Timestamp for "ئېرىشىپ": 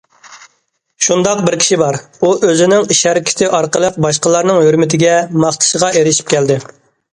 6.01-6.37